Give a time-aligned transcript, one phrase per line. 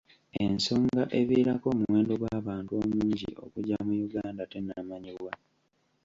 [0.43, 5.31] Ensoga eviirako omuwendo gw'abantu omungi okujja mu Uganda tennamanyibwa.